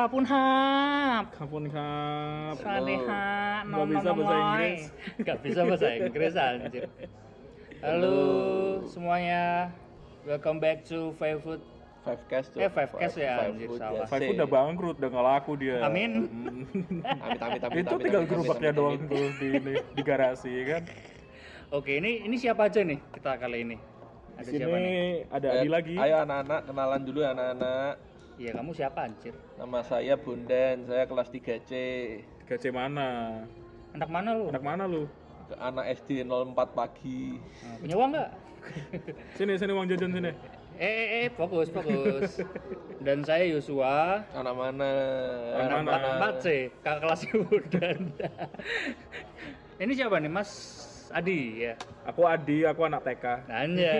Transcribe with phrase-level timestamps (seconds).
[0.00, 2.04] kapun hap ขอบคุณครั
[2.50, 3.24] บ สวัสดีฮะ
[3.66, 4.80] Nggak bisa bahasa Inggris.
[5.26, 6.84] Gak bisa bahasa Inggris anjir
[7.84, 8.16] Halo
[8.92, 9.42] semuanya
[10.28, 11.62] Welcome back to Five Food
[12.06, 12.62] Five Cast tuh.
[12.62, 14.06] Eh, Five Cast ya, anjir, Food salah.
[14.06, 14.34] Five Yase.
[14.38, 15.76] udah bangkrut, udah nggak laku dia.
[15.82, 16.10] Amin.
[16.30, 17.02] Hmm.
[17.02, 17.82] Amit amit amit.
[17.82, 19.10] Itu amit, tinggal amit, gerobaknya amit, doang amit.
[19.10, 20.82] tuh di, di, di garasi kan.
[21.74, 24.86] Oke ini ini siapa aja nih kita kali ini Di Ada siapa nih?
[24.86, 24.94] sini
[25.34, 25.94] ada Ayo- Adi lagi.
[25.98, 27.94] Ayo anak-anak kenalan dulu anak-anak.
[28.41, 31.71] Iya kamu siapa anjir Nama saya Bundan, saya kelas 3C.
[32.49, 33.45] Gace mana?
[33.93, 34.49] Anak mana lu?
[34.49, 35.05] Anak mana lu?
[35.45, 37.37] Ke Anak SD 04 pagi.
[37.37, 38.29] Nah, punya uang nggak?
[39.37, 40.33] Sini sini uang jajan sini.
[40.81, 42.41] Eh, eh, eh, fokus, fokus.
[43.05, 44.89] Dan saya Yosua, Anak mana?
[45.61, 46.33] Anak anak mana?
[46.33, 46.45] 4 C,
[46.81, 47.99] kakak kelas Yudan.
[49.85, 50.80] Ini siapa nih, Mas
[51.11, 51.73] Adi ya?
[52.03, 53.25] Aku Adi, aku anak TK.
[53.45, 53.99] Anjay.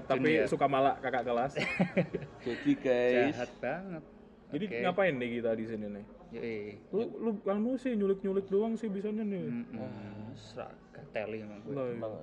[0.10, 0.48] Tapi junior.
[0.48, 1.52] suka malak kakak kelas.
[2.46, 4.02] Jadi guys, jahat banget.
[4.48, 4.76] Jadi Oke.
[4.80, 6.04] ngapain nih kita di sini nih?
[6.28, 6.60] Yoi.
[6.90, 9.44] Lu lu kamu sih nyulik-nyulik doang sih bisanya nih.
[9.44, 10.32] Mm-mm.
[10.34, 10.72] Serak
[11.10, 11.72] teli emang gue.
[11.72, 11.96] Iya.
[11.98, 12.14] Bang,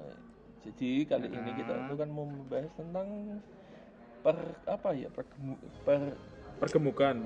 [0.62, 1.86] jadi kali ini kita Ah.
[1.86, 3.08] itu kan mau membahas tentang
[4.22, 5.26] per apa ya per,
[5.86, 6.02] per
[6.56, 7.20] Pergemukan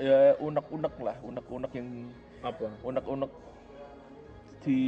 [0.00, 2.08] ya unek-unek lah unek-unek yang
[2.40, 2.72] apa?
[2.80, 3.28] unek-unek
[4.64, 4.80] di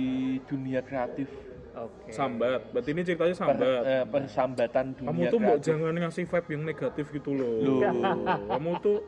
[0.48, 1.28] dunia kreatif
[1.76, 2.08] Oke.
[2.08, 2.72] Sambat.
[2.72, 3.60] Berarti ini ceritanya per, sambat.
[3.84, 7.52] eh, persambatan Kamu dunia tuh mbok kreatif jangan ngasih vibe yang negatif gitu loh.
[7.60, 7.80] Loh.
[8.48, 8.98] Kamu tuh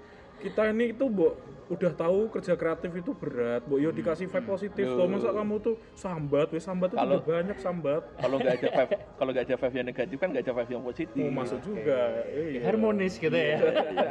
[0.45, 1.33] kita ini itu mbok
[1.69, 5.05] udah tahu kerja kreatif itu berat, mbok yo dikasih vibe positif Loh.
[5.05, 5.07] loh.
[5.07, 8.03] Masa kamu tuh sambat, wes sambat itu Kalau- udah banyak sambat.
[8.17, 10.83] kalau nggak ada vibe kalau nggak ada vibe yang negatif kan nggak ada vibe yang
[10.83, 12.01] positif Mau masuk juga.
[12.25, 12.61] Ya, Iya.
[12.65, 13.57] harmonis gitu ya.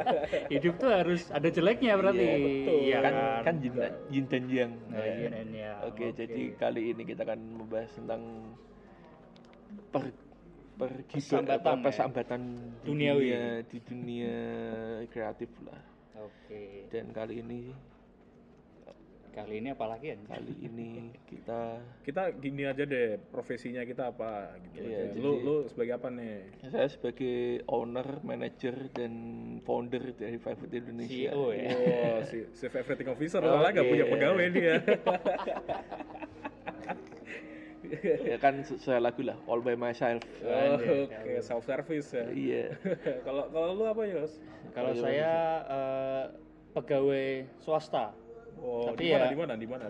[0.54, 2.22] Hidup tuh harus ada jeleknya berarti.
[2.22, 2.78] Iya, betul.
[2.78, 3.74] Iya kan kan yin,
[4.08, 5.78] yin dan yang Nah, yin and yang.
[5.82, 8.22] oke jadi kali ini kita akan membahas tentang
[9.90, 10.04] per
[10.78, 11.82] per Persambatan, ya?
[11.82, 13.18] persambatan di Duniawi.
[13.26, 14.36] dunia, di dunia
[15.08, 15.82] kreatif lah
[16.18, 16.88] Oke.
[16.88, 17.70] dan kali ini
[19.28, 20.16] Kali ini apalagi ya?
[20.26, 20.90] kali ini
[21.30, 25.04] kita Kita gini aja deh, profesinya kita apa gitu Iya, aja.
[25.08, 26.58] jadi- Lu lu sebagai apa nih?
[26.64, 29.12] saya sebagai owner, manager dan
[29.62, 31.30] founder dari Five Food Indonesia.
[31.30, 31.70] CEO ya.
[31.70, 34.74] Oh, si, si everything officer Oh, soalnya gak punya pegawai dia.
[38.02, 40.20] ya kan sesuai lagu lah, all by myself.
[40.40, 42.24] Oh, Oke, self service ya.
[42.28, 42.64] Iya.
[43.26, 44.38] Kalau kalau lu apa, Yos?
[44.70, 45.32] Kalau saya
[45.64, 46.24] eh,
[46.72, 47.28] pegawai
[47.58, 48.12] swasta
[48.58, 49.84] Oh, Tapi di mana ya- di mana di mana?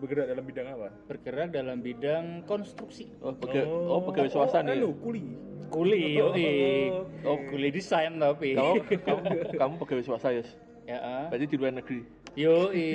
[0.00, 0.88] Bergerak- dalam bidang apa?
[1.04, 3.12] bergerak dalam bidang konstruksi.
[3.20, 4.80] Oh, pega- oh, pegawai swasta nih.
[4.80, 5.36] Anu, kuli.
[5.68, 6.88] Kuli, yoi.
[7.20, 7.36] Oh.
[7.36, 8.56] kuli desain tapi.
[8.56, 8.80] Kamu,
[9.12, 10.40] kamu, kamu pegawai swasta ya?
[10.88, 11.26] Ya, ah.
[11.28, 12.00] Berarti di luar negeri.
[12.32, 12.88] yoi,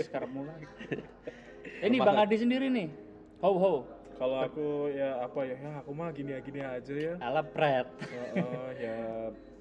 [0.00, 0.62] sekarang mulai.
[1.82, 2.86] Ini Bang Adi sendiri nih.
[3.42, 3.74] Ho ho.
[4.16, 5.56] Kalau aku ya apa ya?
[5.60, 7.14] Ya aku mah gini-gini aja ya.
[7.20, 7.84] Ala pret.
[8.00, 8.96] Heeh, ya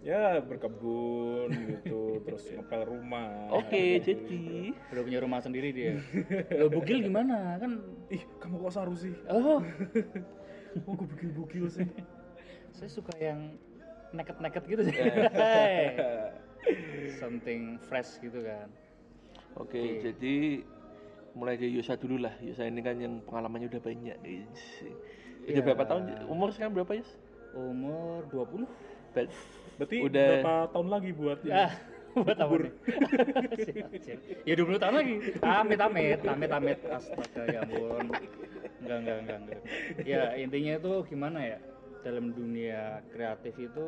[0.06, 3.50] ya berkebun gitu, terus ngepel rumah.
[3.52, 5.98] Oke, jadi Udah punya rumah sendiri dia.
[6.62, 7.58] Lo bugil gimana?
[7.58, 9.12] Kan Ih, kamu kok saru sih?
[9.28, 9.60] oh,
[10.86, 11.88] Oh, gue bugil-bugil sih.
[12.76, 13.56] saya suka yang
[14.12, 14.94] neket-neket gitu sih.
[17.22, 18.68] Something fresh gitu kan.
[19.56, 20.68] oke, jadi
[21.36, 22.34] mulai dari Yusa dulu lah.
[22.40, 24.18] Yusa ini kan yang pengalamannya udah banyak.
[24.18, 25.62] Udah Iya.
[25.62, 26.04] berapa tahun?
[26.26, 27.10] Umur sekarang berapa Yus?
[27.54, 28.66] Umur 20.
[29.12, 29.30] Ber-
[29.76, 31.52] Berarti Udah- berapa tahun lagi buat ini?
[31.52, 31.72] Ah,
[32.16, 32.72] buat apa nih?
[33.68, 34.20] Siap, siap.
[34.48, 35.16] ya 20 tahun lagi.
[35.38, 36.80] Amit amit, amit amit.
[36.88, 38.08] Astaga ya ampun.
[38.80, 39.62] Enggak enggak enggak enggak.
[40.08, 41.58] Ya intinya itu gimana ya?
[42.02, 43.86] Dalam dunia kreatif itu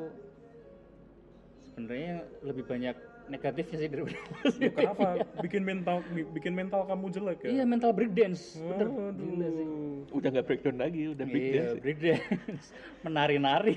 [1.63, 2.95] sebenarnya lebih banyak
[3.27, 4.19] negatifnya sih daripada
[4.59, 5.07] Loh, kenapa?
[5.39, 7.49] Bikin mental bi- bikin mental kamu jelek ya?
[7.59, 8.55] Iya mental breakdance.
[8.57, 8.87] Bener.
[9.13, 9.67] Gila sih.
[10.07, 11.73] udah nggak breakdown lagi, udah big Iya, dance.
[11.83, 12.65] breakdance.
[13.05, 13.75] Menari-nari.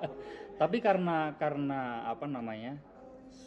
[0.60, 2.76] Tapi karena karena apa namanya?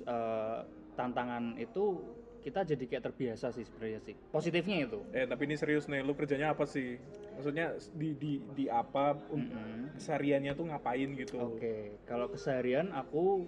[0.04, 0.60] eh,
[0.96, 2.02] tantangan itu
[2.42, 4.14] kita jadi kayak terbiasa sih sebenarnya sih.
[4.30, 5.02] Positifnya itu.
[5.10, 6.98] Eh tapi ini serius nih, lu kerjanya apa sih?
[7.34, 9.18] Maksudnya di di di apa?
[9.30, 9.98] un- Mm-mm.
[9.98, 11.38] Kesehariannya tuh ngapain gitu?
[11.42, 13.46] Oke, kalau keseharian aku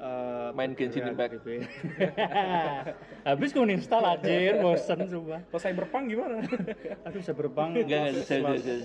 [0.00, 1.44] eh, Main Genshin bergerak Impact.
[1.44, 1.68] di-
[3.28, 5.44] Habis ku install anjir, bosen coba.
[5.44, 6.40] Kalau cyberpunk gimana?
[7.06, 7.76] Aduh, bisa berbang.
[7.76, 8.40] Enggak, enggak, saya-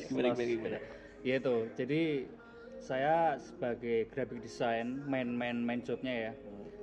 [0.06, 0.78] gimana, gimana, gimana?
[1.24, 1.56] Ya itu.
[1.74, 2.02] Jadi
[2.78, 6.34] saya sebagai graphic design main-main main jobnya ya.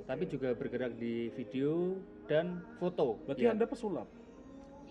[0.03, 1.95] Tapi juga bergerak di video
[2.27, 3.23] dan foto.
[3.23, 3.55] Berarti Ya.
[3.55, 4.09] anda pesulap.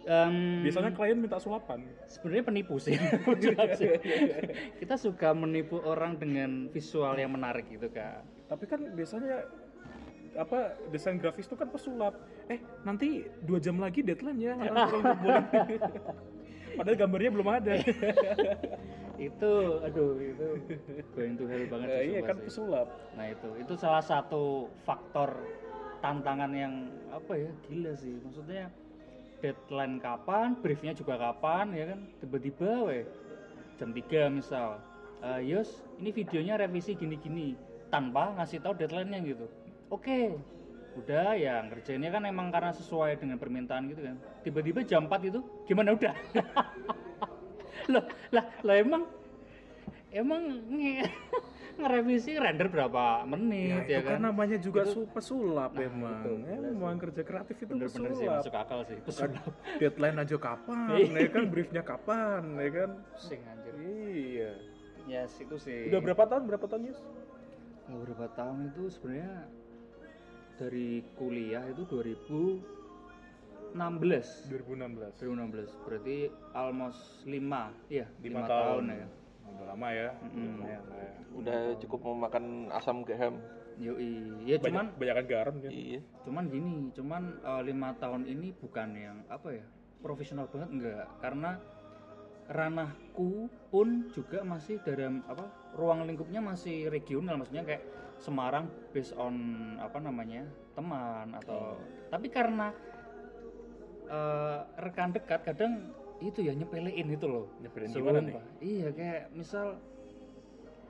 [0.02, 1.86] Em, Biasanya klien minta sulapan.
[2.08, 2.98] sebenarnya penipu sih.
[4.80, 8.26] Kita suka menipu orang dengan visual yang menarik gitu kan.
[8.52, 9.48] Tapi kan biasanya
[10.36, 12.20] apa desain grafis itu kan pesulap.
[12.52, 14.60] Eh nanti dua jam lagi deadline ya.
[16.76, 17.80] Padahal gambarnya belum ada.
[19.22, 19.52] itu
[19.86, 20.48] aduh itu
[21.14, 22.46] going to hell banget sih, iya kan sih.
[22.50, 22.88] pesulap.
[23.14, 25.30] Nah itu itu salah satu faktor
[26.02, 28.74] tantangan yang apa ya gila sih maksudnya
[29.46, 33.06] deadline kapan briefnya juga kapan ya kan tiba-tiba weh
[33.78, 34.82] jam 3 misal
[35.22, 37.54] "Eh, Yos ini videonya revisi gini-gini
[37.92, 39.46] tanpa ngasih tahu deadline-nya gitu
[39.88, 40.20] oke
[40.94, 45.40] udah ya ngerjainnya kan emang karena sesuai dengan permintaan gitu kan tiba-tiba jam 4 itu
[45.66, 46.16] gimana udah
[47.92, 49.04] loh lah lah emang
[50.10, 51.08] emang nge-
[51.82, 55.82] ngerevisi render berapa menit Ya, ya, itu kan kan namanya juga Itu- su pesulap Nah,
[55.82, 56.22] emang.
[56.22, 56.34] itu,
[56.70, 58.38] Emang kerja kreatif itu bener-bener sih pesulap.
[58.38, 59.44] masuk akal sih Kan pesulap
[59.80, 62.90] deadline aja kapan, ya kan briefnya kapan, ya kan?
[63.10, 64.52] pusing anjir Iya.
[65.08, 66.44] yes itu sih Udah berapa tahun?
[66.46, 67.00] Berapa tahun, Yus?
[67.92, 69.52] Kalau berapa tahun itu sebenarnya
[70.56, 75.20] dari kuliah itu 2016 2016.
[75.20, 76.18] 2016 berarti
[76.56, 77.36] almost 5
[77.92, 78.96] iya 5 Lima tahun, tahun.
[78.96, 79.08] ya
[79.52, 80.10] Udah lama ya.
[80.24, 80.48] Mm-mm.
[80.56, 81.12] Lumayan lah ya.
[81.36, 83.36] Udah cukup memakan asam garam.
[83.76, 84.48] Yoi.
[84.48, 85.72] ya Banyak, cuman banyakan garam kan.
[85.72, 86.00] Iya.
[86.24, 89.66] cuman gini cuman eh, lima tahun ini bukan yang apa ya
[90.00, 91.60] profesional banget enggak karena
[92.52, 95.48] ranahku pun juga masih dalam apa
[95.80, 97.84] ruang lingkupnya masih regional maksudnya kayak
[98.22, 99.34] Semarang based on
[99.82, 100.46] apa namanya
[100.78, 101.74] teman atau
[102.14, 102.70] tapi karena
[104.06, 105.90] eh, rekan dekat kadang
[106.22, 108.36] itu ya nyepelein itu loh Nyepelin gimana nih?
[108.62, 109.82] Iya kayak misal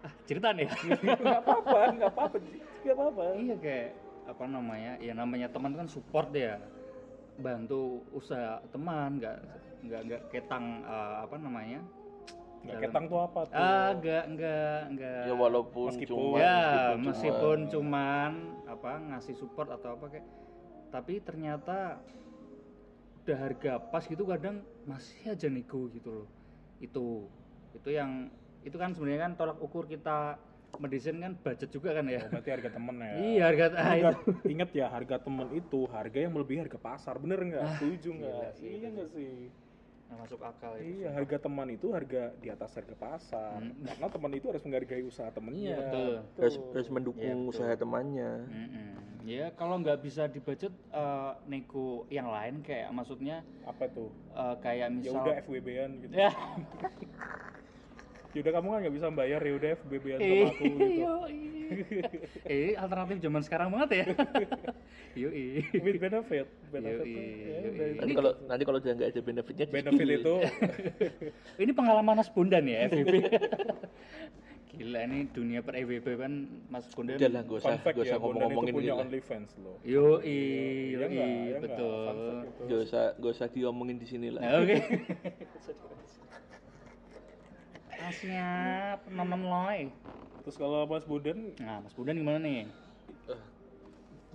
[0.04, 0.68] ah cerita nih
[1.24, 2.38] Enggak apa-apa, enggak apa-apa.
[2.84, 3.24] Enggak apa-apa.
[3.40, 3.90] iya kayak
[4.28, 6.60] apa namanya ya namanya teman kan support ya
[7.40, 9.40] bantu usaha teman nggak
[9.82, 11.82] nggak nggak ketang eh, apa namanya?
[12.62, 13.58] Enggak dalam- ketang tuh apa tuh?
[13.58, 15.22] ah nggak nggak nggak.
[15.26, 16.58] Ya walaupun Meskipun- cuma ya
[16.94, 18.32] meskipun meskipun cuma- cuman
[18.66, 20.28] apa ngasih support atau apa kayak.
[20.90, 21.98] Tapi ternyata
[23.22, 26.28] udah harga pas gitu kadang masih aja nego gitu loh.
[26.78, 27.30] Itu
[27.72, 28.30] itu yang
[28.62, 30.38] itu kan sebenarnya kan tolak ukur kita
[30.74, 32.22] mendesain kan budget juga kan ya.
[32.22, 33.12] Oh, berarti harga temen ya.
[33.18, 34.30] iya harga ah, Harga, itu.
[34.48, 37.18] ingat ya harga temen itu harga yang melebihi harga pasar.
[37.18, 37.66] Bener nggak?
[37.76, 38.50] Setuju nggak?
[38.62, 39.50] iya nggak sih
[40.12, 43.80] Nggak masuk akal itu iya harga teman itu harga di atas harga pasar Hmm.
[43.82, 46.12] karena teman itu harus menghargai usaha temennya Iya, betul.
[46.38, 47.52] harus, harus mendukung Iya, betul.
[47.56, 48.32] usaha temannya.
[48.44, 48.92] Mm-mm.
[49.24, 54.56] Ya kalau nggak bisa di budget eh, nego yang lain kayak maksudnya apa tuh eh,
[54.60, 56.32] kayak ya misal udah FWB-an gitu ya
[58.34, 61.61] ya udah kamu kan nggak bisa bayar ya udah FWB-an sama Eh, aku gitu yoi.
[62.48, 64.06] Eh alternatif zaman sekarang banget ya
[65.22, 67.58] yoi with benefit benefit tuh, ya.
[68.00, 70.20] Nanti kalau nanti kalau udah nggak ada benefitnya benefit di-spill.
[70.24, 70.36] itu
[71.64, 73.14] ini pengalaman Mas Bondan ya FVP
[74.72, 78.72] gila ini dunia per EVP kan Mas Bondan Udah lah, gak usah, gak ya ngomong-ngomongin
[78.72, 79.04] punya ini lah.
[79.04, 81.12] OnlyFans loh yoi yoi nggak?
[81.12, 81.60] Iya nggak?
[81.60, 82.08] betul.
[82.72, 84.40] Gak usah, gak usah diomongin di sini lah.
[84.40, 84.78] Nah, oke
[88.02, 89.94] Ah, siap nonon loy
[90.42, 92.66] terus kalau Mas Bondan nah Mas Bondan gimana nih?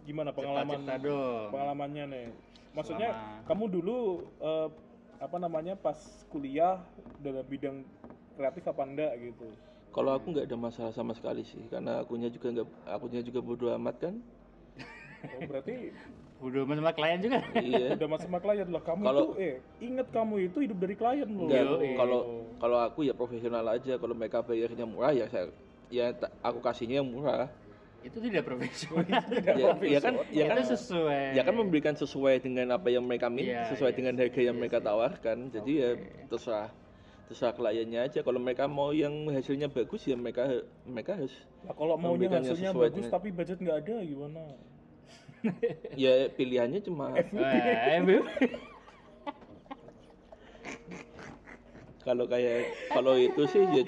[0.06, 1.50] Gimana pengalaman cerita dong.
[1.50, 2.26] pengalamannya nih?
[2.78, 3.98] Maksudnya Selama- kamu dulu
[4.38, 4.68] eh,
[5.18, 5.98] apa namanya pas
[6.30, 6.78] kuliah
[7.18, 7.82] dalam bidang
[8.38, 9.50] kreatif apa enggak gitu?
[9.90, 13.66] Kalau aku nggak ada masalah sama sekali sih, karena akunya juga nggak, akunya juga bodo
[13.74, 14.14] amat kan.
[15.34, 15.90] oh, berarti
[16.36, 17.92] Udah sama klien juga iya.
[17.96, 21.28] udah masuk sama klien lah kamu Kalau- itu eh ingat kamu itu hidup dari klien
[21.32, 21.48] loh
[21.96, 22.20] kalau
[22.60, 23.96] kalau aku ya profesional aja.
[23.96, 25.48] Kalau mereka bayarnya murah ya saya
[25.88, 26.12] ya
[26.44, 27.48] aku kasihnya yang murah.
[28.06, 29.02] itu tidak profesional
[29.58, 33.26] ya, ya kan ya kan itu sesuai ya kan memberikan sesuai dengan apa yang mereka
[33.26, 35.50] minta, Iya, sesuai iya, dengan harga yang mereka tawarkan.
[35.50, 35.90] Jadi ya
[36.30, 36.70] terserah
[37.26, 38.22] terserah kliennya aja.
[38.22, 40.46] Kalau mereka mau yang hasilnya bagus ya mereka
[40.86, 41.34] mereka harus
[41.66, 44.42] Nah, kalau maunya hasilnya bagus dengan- tapi budget nggak ada gimana
[46.02, 47.14] ya pilihannya cuma
[52.06, 53.82] kalau kayak kalau itu sih ya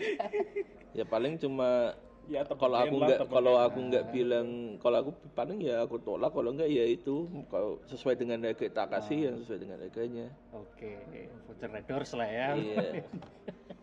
[0.98, 1.94] ya paling cuma
[2.28, 6.52] ya kalau aku nggak kalau aku nggak bilang kalau aku paling ya aku tolak kalau
[6.52, 10.26] nggak ya itu kalau sesuai dengan harga tak kasih yang sesuai dengan harganya.
[10.52, 11.00] Oke
[11.48, 12.48] voucher Red Doors lah ya.
[12.58, 13.06] Iya.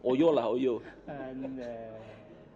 [0.06, 0.86] Oyo lah oyo.
[1.10, 1.98] Anda.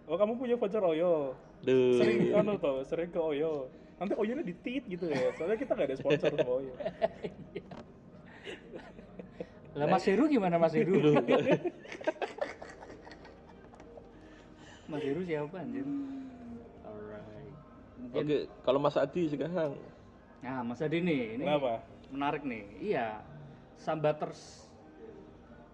[0.06, 1.34] oh kamu punya voucher Oyo?
[1.60, 1.98] Duh.
[1.98, 3.68] sering anu tau sering ke Oyo
[4.00, 5.28] nanti Oyonya di tit gitu ya.
[5.36, 6.72] Soalnya kita nggak ada sponsor sama Oyo.
[9.76, 10.98] Lah Mas Heru gimana Mas Heru?
[14.90, 15.86] Mas Heru siapa anjir?
[16.82, 17.54] Alright.
[18.02, 19.78] Mungkin oke kalau Mas Adi sekarang?
[20.42, 21.84] Nah Mas Adi nih ini kenapa?
[22.10, 22.64] menarik nih.
[22.82, 23.22] Iya
[23.78, 24.66] sambaters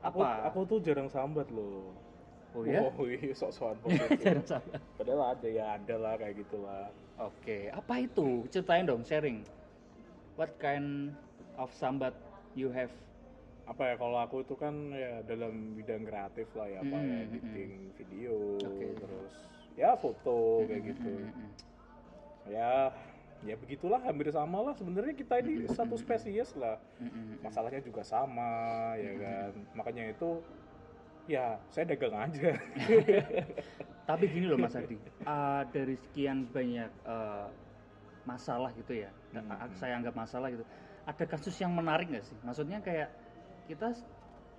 [0.04, 0.50] aku apa?
[0.50, 1.95] aku tuh jarang sambat loh.
[2.52, 3.80] Oh ya oh iya sok-sokan.
[4.21, 4.80] Jarang sambat.
[5.00, 8.44] padahal ada ya ada lah kayak gitulah Oke, apa itu?
[8.52, 9.40] Ceritain dong, sharing.
[10.37, 11.16] What kind
[11.56, 12.12] of sambat
[12.52, 12.92] you have?
[13.66, 17.11] apa ya kalau aku itu kan ya dalam bidang kreatif lah ya apa ya Mm,
[17.11, 18.87] mm, editing video Oke.
[18.94, 19.32] terus
[19.75, 21.50] ya foto kayak gitu Mm-mm.
[22.46, 22.94] ya
[23.42, 27.42] ya begitulah hampir sama lah sebenarnya kita ini satu spesies lah Mm-mm.
[27.42, 30.38] masalahnya juga sama ya kan makanya itu
[31.26, 32.54] ya saya dagang aja
[34.06, 34.95] Tapi gini loh Mas Adi,
[35.26, 37.50] uh, dari sekian banyak uh,
[38.23, 39.50] masalah gitu ya, Hmm.
[39.50, 40.62] uh, saya anggap masalah gitu.
[41.02, 42.38] Ada kasus yang menarik nggak sih?
[42.47, 43.11] Maksudnya kayak
[43.66, 43.99] kita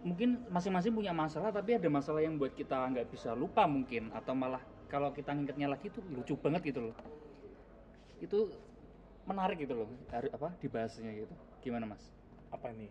[0.04, 4.36] mungkin masing-masing punya masalah, tapi ada masalah yang buat kita nggak bisa lupa mungkin, atau
[4.36, 4.60] malah
[4.92, 6.96] kalau kita ngingetnya lagi itu lucu banget gitu loh.
[8.20, 8.52] Itu
[9.24, 11.32] menarik gitu loh, hari- apa dibahasnya gitu.
[11.64, 12.04] Gimana Mas?
[12.48, 12.88] apa nih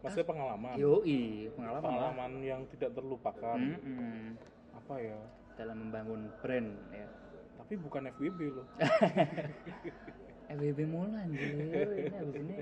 [0.00, 1.20] maksudnya pengalaman Yoi,
[1.52, 1.84] pengalaman lah.
[1.84, 4.36] pengalaman yang tidak terlupakan Mm-mm.
[4.74, 5.18] apa ya
[5.54, 7.08] dalam membangun brand ya.
[7.56, 8.66] tapi bukan FWB loh
[10.50, 11.46] FWB mulu anjir,
[11.94, 12.54] ini abis ini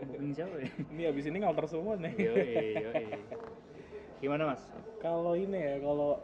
[0.00, 0.68] booking siapa ya?
[0.94, 3.04] ini habis ini ngalter semua nih Yoi, yoi.
[4.18, 4.62] Gimana mas?
[4.96, 6.22] kalau ini ya kalau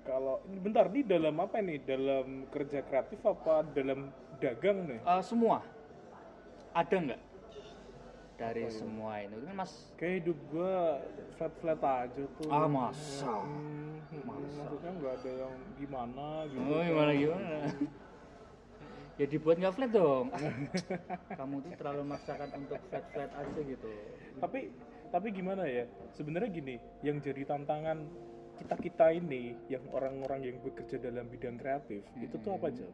[0.00, 4.08] kalau bentar di dalam apa nih dalam kerja kreatif apa dalam
[4.38, 5.60] dagang nih Eh, semua
[6.72, 7.20] ada nggak
[8.34, 9.32] dari semua ini?
[9.32, 10.98] Itu kan mas kayak hidup gua
[11.34, 13.30] flat flat aja tuh Ah, masa?
[13.40, 14.60] Hmm, hmm, Masa?
[14.60, 17.48] maksudnya nggak ada yang gimana gitu oh gimana gimana?
[19.20, 20.26] ya dibuat nggak flat dong.
[21.38, 23.90] Kamu tuh terlalu memaksakan untuk flat flat aja gitu.
[24.34, 24.74] tapi
[25.08, 28.02] tapi gimana ya sebenarnya gini yang jadi tantangan
[28.54, 32.86] kita kita ini yang orang-orang yang bekerja dalam bidang kreatif itu tuh apa aja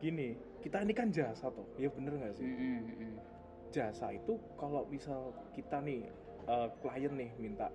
[0.00, 3.12] gini kita ini kan jasa tuh ya bener nggak sih Mm-mm, mm-mm.
[3.74, 6.06] Jasa itu kalau misal kita nih
[6.46, 7.66] eh, klien nih minta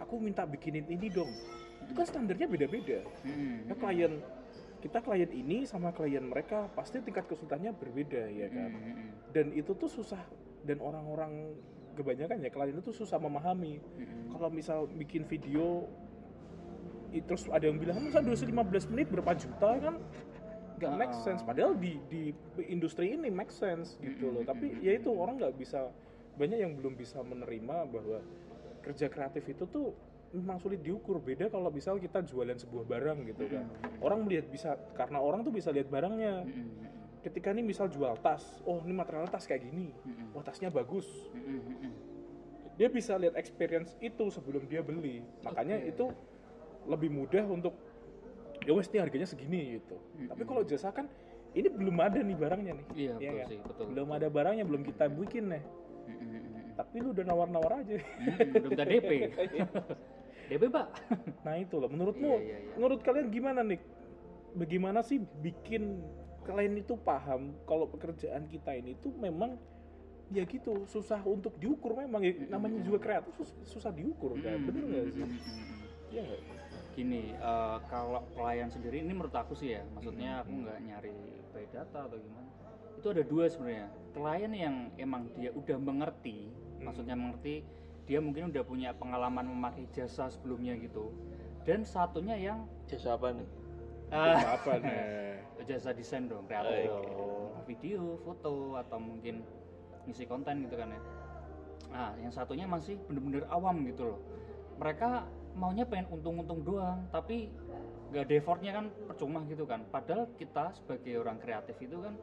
[0.00, 1.28] aku minta bikinin ini dong.
[1.86, 3.04] Itu kan standarnya beda-beda.
[3.24, 4.12] Mm-mm, ya klien
[4.80, 8.70] kita klien ini sama klien mereka pasti tingkat kesulitannya berbeda ya kan?
[8.72, 10.20] mm-mm, dan itu tuh susah
[10.62, 11.56] dan orang-orang
[11.96, 13.80] kebanyakan ya klien itu susah memahami.
[13.80, 14.36] Mm-mm.
[14.36, 15.88] kalau misal bikin video
[17.16, 19.94] terus ada yang bilang masa durasi 15 menit berapa juta kan
[20.76, 21.22] nggak make Ah.
[21.22, 21.40] sense.
[21.40, 22.30] Padahal di di
[22.66, 24.42] industri ini make sense gitu loh.
[24.42, 25.88] Tapi ya itu orang nggak bisa
[26.36, 28.18] banyak yang belum bisa menerima bahwa
[28.84, 29.96] kerja kreatif itu tuh
[30.30, 31.16] memang sulit diukur.
[31.18, 33.64] Beda kalau misal kita jualan sebuah barang gitu kan.
[33.98, 36.44] Orang melihat bisa karena orang tuh bisa lihat barangnya.
[37.24, 39.90] Ketika ini misal jual tas oh ini material tas kayak gini.
[40.30, 41.08] Oh tasnya bagus.
[42.76, 45.24] Dia bisa lihat experience itu sebelum dia beli.
[45.40, 45.90] Makanya Oke.
[45.96, 46.06] itu
[46.86, 47.72] lebih mudah untuk
[48.66, 50.26] ya wes ini harganya segini gitu Mm-mm.
[50.26, 51.06] tapi kalau jasa kan
[51.52, 53.46] ini belum ada nih barangnya nih Iya Iya betul kan?
[53.46, 53.84] sih betul.
[53.88, 55.62] belum ada barangnya belum kita bikin nih
[56.04, 56.74] mm-mm.
[56.74, 59.10] tapi lu udah nawar-nawar aja Mm-mm, Belum ada DP.
[60.46, 60.86] DP pak.
[61.40, 62.72] nah itu loh menurutmu Iya, iya, iya.
[62.74, 63.80] menurut kalian gimana nih
[64.52, 66.02] bagaimana sih bikin
[66.42, 69.58] kalian itu paham kalau pekerjaan kita ini tuh memang
[70.28, 74.82] ya gitu susah untuk diukur memang ya, namanya juga kreatif sus- susah diukur kan bener
[74.84, 75.22] nggak sih.
[76.08, 76.40] Iya nggak?
[76.96, 81.12] Gini, eh, kalau pelayan sendiri ini menurut aku sih ya, maksudnya aku nggak nyari
[81.52, 82.48] by data atau gimana.
[82.96, 83.86] Itu ada dua sebenarnya.
[84.16, 86.48] Klien yang emang dia udah mengerti,
[86.80, 87.60] maksudnya mengerti,
[88.08, 91.12] dia mungkin udah punya pengalaman memakai jasa sebelumnya gitu.
[91.68, 93.48] Dan satunya yang Jasa apa nih?
[94.06, 95.02] eh, apa nih
[95.68, 97.66] jasa desain dong, kreatif Oh, dong.
[97.68, 99.42] video, foto atau mungkin
[100.08, 101.00] ngisi konten gitu kan ya.
[101.92, 104.18] Nah, yang satunya masih bener-bener awam gitu loh.
[104.78, 105.26] Mereka
[105.56, 107.48] maunya pengen untung-untung doang, tapi
[108.12, 109.82] nggak ada effortnya kan percuma gitu kan.
[109.88, 112.14] Padahal kita sebagai orang kreatif itu kan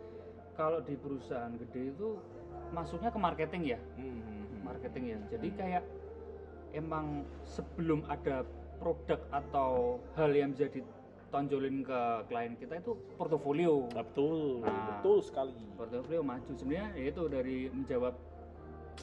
[0.54, 2.22] kalau di perusahaan gede itu
[2.70, 4.62] masuknya ke marketing ya, Hmm.
[4.62, 5.20] marketing ya.
[5.34, 5.84] Jadi kayak
[6.72, 8.46] emang sebelum ada
[8.78, 12.00] produk atau hal yang bisa ditonjolin ke
[12.30, 14.98] klien kita itu portofolio Nah, betul, Nah.
[14.98, 15.54] betul sekali.
[15.74, 18.14] portofolio maju sebenarnya ya itu dari menjawab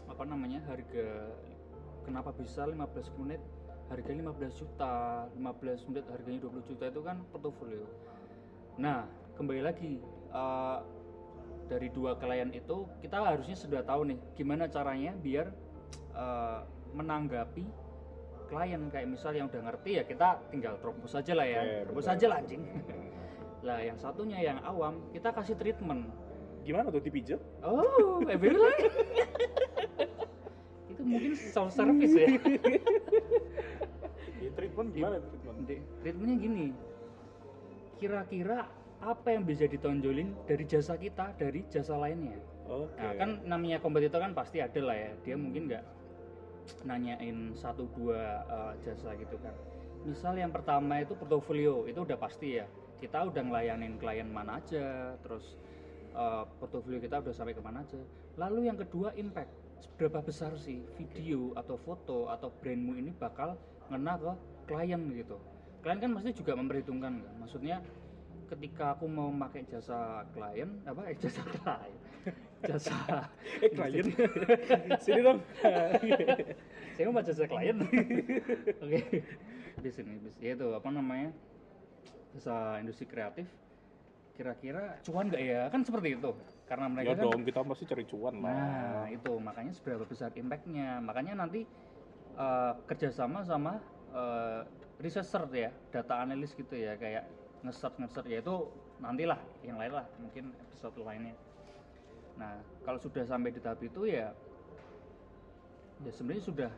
[0.06, 1.34] apa namanya harga
[2.06, 3.42] kenapa bisa 15 menit
[3.90, 4.94] harga 15 juta
[5.34, 7.84] 15 menit harganya 20 juta itu kan portofolio
[8.78, 9.04] nah
[9.34, 9.98] kembali lagi
[10.30, 10.78] eh,
[11.66, 15.50] dari dua klien itu kita harusnya sudah tahu nih gimana caranya biar
[16.14, 16.60] eh,
[16.94, 17.66] menanggapi
[18.46, 22.06] klien kayak misal yang udah ngerti ya kita tinggal terobos aja lah ya Oke, terobos
[22.06, 22.62] aja lah anjing
[23.66, 26.08] lah yang satunya yang awam kita kasih treatment
[26.64, 27.40] Gimana tuh dipijat?
[27.64, 28.84] Oh, FBB lagi.
[30.90, 32.28] itu mungkin self service ya.
[34.60, 35.58] Treatment gimana treatment?
[35.64, 36.66] Di- Treatmentnya gini.
[37.96, 38.58] Kira-kira
[39.00, 42.36] apa yang bisa ditonjolin dari jasa kita dari jasa lainnya?
[42.68, 43.00] Oke.
[43.00, 45.10] Nah, kan namanya kompetitor kan pasti ada lah ya.
[45.24, 45.84] Dia mungkin nggak
[46.84, 49.56] nanyain satu dua eh, jasa gitu kan.
[50.04, 52.68] Misal yang pertama itu portofolio, itu udah pasti ya.
[53.00, 55.56] Kita udah ngelayanin klien mana aja, terus
[56.12, 58.00] eh, portofolio kita udah sampai ke mana aja.
[58.36, 59.50] Lalu yang kedua impact,
[59.80, 63.56] seberapa besar sih video atau foto atau brandmu ini bakal
[63.90, 64.32] ngena ke
[64.70, 65.36] klien gitu.
[65.82, 67.34] Klien kan pasti juga memperhitungkan kan.
[67.42, 67.82] Maksudnya
[68.50, 71.02] ketika aku mau pakai jasa klien apa?
[71.10, 71.98] Eh jasa klien.
[72.62, 72.96] Jasa
[73.64, 74.06] eh klien?
[75.02, 75.38] Sini dong.
[76.94, 77.76] Saya mau jasa klien.
[78.84, 79.00] Oke.
[79.80, 80.34] Di sini bis.
[80.38, 81.34] Ya itu apa namanya?
[82.38, 83.50] Jasa industri kreatif.
[84.38, 85.62] Kira-kira cuan nggak ya?
[85.68, 86.30] Kan seperti itu.
[86.64, 88.54] Karena mereka ya kan dong kita pasti cari cuan lah.
[88.54, 89.32] Nah, itu.
[89.36, 91.02] Makanya seberapa besar impactnya.
[91.02, 91.66] Makanya nanti
[92.36, 93.80] eh, kerjasama sama
[94.14, 94.60] eh,
[95.00, 97.24] researcher ya, data analis gitu ya, kayak
[97.64, 98.56] nge-search nge-search ya itu
[99.00, 101.36] nantilah yang lain lah, mungkin episode lainnya.
[102.36, 104.32] Nah, kalau sudah sampai di tahap itu ya,
[106.04, 106.70] ya sebenarnya sudah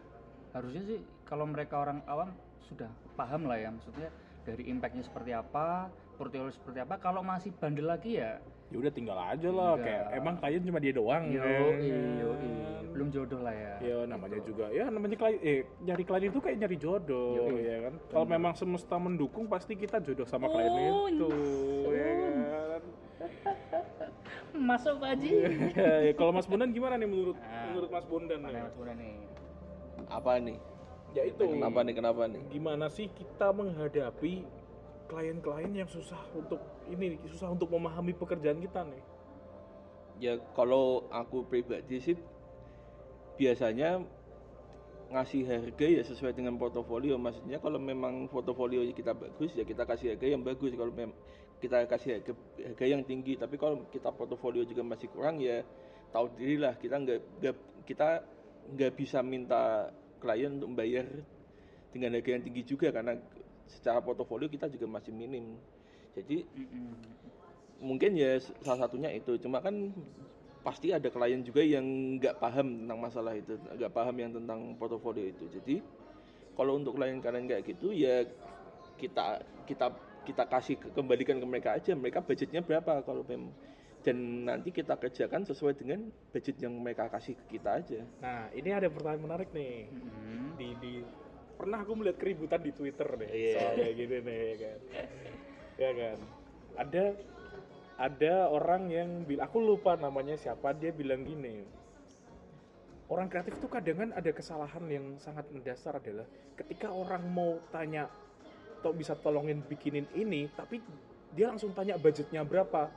[0.54, 2.30] harusnya sih kalau mereka orang awam
[2.62, 4.10] sudah paham lah ya, maksudnya
[4.42, 6.98] dari impactnya seperti apa, portfolio seperti apa.
[6.98, 8.38] Kalau masih bandel lagi ya
[8.72, 9.84] ya udah tinggal aja lah Tinggal.
[9.84, 11.44] kayak emang klien cuma dia doang yo
[12.18, 12.28] yo
[12.92, 13.74] belum jodoh lah ya.
[13.80, 17.60] ya namanya juga ya namanya klien eh nyari klien itu kayak nyari jodoh Yoi.
[17.62, 21.28] ya kan kalau memang semesta mendukung pasti kita jodoh sama klien Oh, itu
[21.88, 22.82] ya kan
[24.52, 25.30] Masuk Pak Haji.
[25.72, 28.52] ya, ya, kalau Mas Bondan gimana nih menurut Nah, menurut Mas Bondan nih?
[28.52, 29.14] Mas nih?
[30.06, 30.56] Apa nih?
[31.12, 31.94] ya itu Kenapa nih?
[31.94, 32.40] Kenapa nih?
[32.48, 34.44] gimana sih kita menghadapi
[35.12, 36.56] klien-klien yang susah untuk
[36.88, 39.04] ini susah untuk memahami pekerjaan kita nih
[40.20, 42.14] Ya kalau aku pribadi sih
[43.34, 43.98] biasanya
[45.12, 47.18] ngasih harga ya sesuai dengan portofolio.
[47.18, 50.72] Maksudnya kalau memang portofolio kita bagus ya kita kasih harga yang bagus.
[50.78, 51.16] Kalau memang
[51.58, 53.34] kita kasih harga, harga yang tinggi.
[53.34, 55.66] Tapi kalau kita portofolio juga masih kurang ya
[56.12, 58.22] tahu diri lah kita nggak- kita
[58.78, 59.90] nggak bisa minta
[60.20, 61.08] klien untuk membayar
[61.90, 63.18] dengan harga yang tinggi juga karena
[63.72, 65.56] secara portofolio kita juga masih minim.
[66.12, 66.92] Jadi Mm-mm.
[67.82, 69.74] mungkin ya salah satunya itu cuma kan
[70.62, 71.82] pasti ada klien juga yang
[72.22, 75.82] nggak paham tentang masalah itu nggak paham yang tentang portofolio itu jadi
[76.54, 78.22] kalau untuk klien-klien kayak gitu ya
[79.02, 79.86] kita kita
[80.22, 83.50] kita kasih ke- kembalikan ke mereka aja mereka budgetnya berapa kalau mem
[84.06, 88.70] dan nanti kita kerjakan sesuai dengan budget yang mereka kasih ke kita aja nah ini
[88.70, 90.54] ada pertanyaan menarik nih Mm-mm.
[90.54, 90.92] di di
[91.62, 93.54] pernah aku melihat keributan di Twitter deh Iya.
[93.54, 94.78] soal kayak gini nih ya kan.
[95.78, 96.16] Ya kan.
[96.74, 97.04] Ada
[98.02, 101.62] ada orang yang bilang aku lupa namanya siapa dia bilang gini.
[103.06, 106.26] Orang kreatif tuh kadang kan ada kesalahan yang sangat mendasar adalah
[106.58, 108.10] ketika orang mau tanya
[108.80, 110.50] atau bisa tolongin bikinin ini?
[110.50, 110.82] Tapi
[111.30, 112.90] dia langsung tanya budgetnya berapa.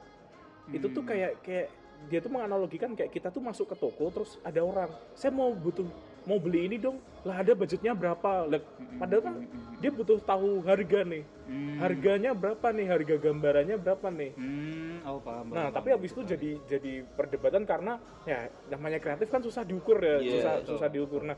[0.73, 1.09] Itu tuh Hmm.
[1.13, 1.67] kayak kayak
[2.09, 5.87] dia tuh menganalogikan kayak kita tuh masuk ke toko terus ada orang saya mau butuh
[6.25, 8.61] mau beli ini dong lah ada budgetnya berapa Lah,
[8.97, 9.33] padahal kan
[9.77, 11.77] dia butuh tahu harga nih Hmm.
[11.77, 15.45] harganya berapa nih harga gambarannya berapa nih Hmm, oh paham.
[15.47, 15.95] nah paham, tapi paham.
[15.95, 20.53] habis itu jadi jadi perdebatan karena ya namanya kreatif kan susah diukur ya Iya, susah
[20.55, 20.69] betul.
[20.73, 21.37] susah diukur nah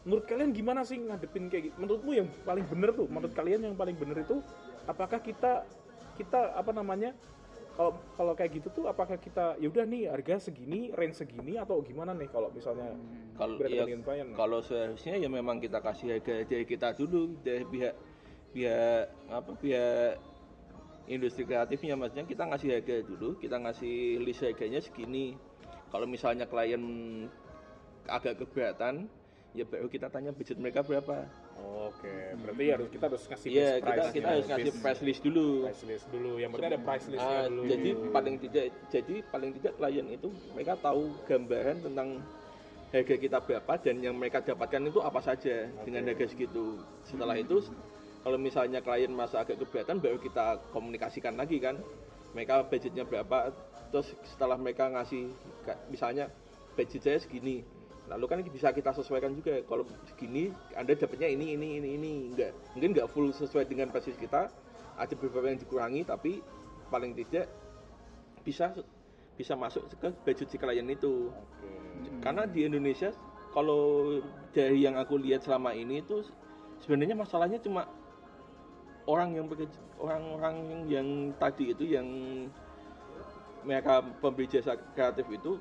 [0.00, 3.74] menurut kalian gimana sih ngadepin kayak gitu menurutmu yang paling bener tuh menurut kalian yang
[3.74, 4.38] paling bener itu
[4.84, 5.66] apakah kita
[6.14, 7.10] kita apa namanya
[7.78, 11.78] kalau kalau kayak gitu tuh apakah kita ya udah nih harga segini range segini atau
[11.78, 12.90] gimana nih kalau misalnya
[13.38, 17.94] kalau ya, klien kalau seharusnya ya memang kita kasih harga dari kita dulu dari pihak
[18.50, 20.18] pihak apa pihak
[21.06, 25.38] industri kreatifnya maksudnya kita ngasih harga dulu kita ngasih list harganya segini.
[25.88, 26.82] Kalau misalnya klien
[28.10, 29.08] agak keberatan
[29.56, 31.24] ya baru kita tanya budget mereka berapa
[31.58, 34.82] oke berarti harus kita harus ngasih Iya base kita price kita ya, harus ngasih base-
[34.82, 38.34] price list dulu price list dulu yang penting ada price listnya Ah, dulu jadi paling
[38.38, 42.08] tidak jadi paling tidak klien itu mereka tahu gambaran tentang
[42.88, 46.80] harga kita berapa dan yang mereka dapatkan itu apa saja dengan harga segitu.
[47.04, 47.60] Setelah itu
[48.24, 51.76] kalau misalnya klien masa agak keberatan baru kita komunikasikan lagi kan.
[52.32, 53.52] Mereka budgetnya berapa
[53.92, 55.32] terus setelah mereka ngasih
[55.88, 56.32] misalnya
[56.76, 57.60] budget saya segini.
[58.08, 62.56] Lalu kan bisa kita sesuaikan juga kalau segini Anda dapatnya ini ini ini ini enggak
[62.72, 64.48] mungkin nggak full sesuai dengan basis kita
[64.98, 66.40] ada beberapa yang dikurangi tapi
[66.88, 67.52] paling tidak
[68.42, 68.72] bisa
[69.36, 72.24] bisa masuk ke budget si klien itu Oke.
[72.24, 73.14] karena di Indonesia
[73.52, 74.18] kalau
[74.50, 76.26] dari yang aku lihat selama ini itu
[76.82, 77.86] sebenarnya masalahnya cuma
[79.06, 79.46] orang yang
[80.00, 82.08] orang-orang yang, yang tadi itu yang
[83.62, 85.60] mereka pemberi jasa kreatif itu